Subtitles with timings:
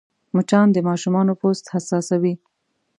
[0.35, 2.33] مچان د ماشومانو پوست حساسوې